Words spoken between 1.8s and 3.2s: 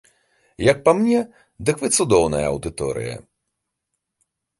вы цудоўная аўдыторыя.